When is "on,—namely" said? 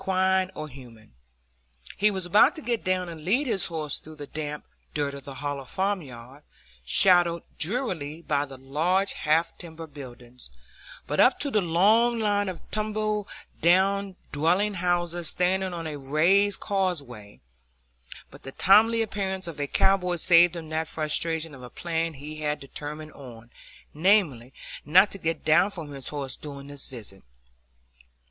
23.11-24.51